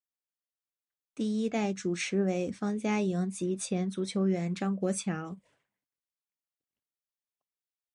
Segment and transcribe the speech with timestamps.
[1.13, 5.39] 第一代主持为方嘉莹及前足球员张国强。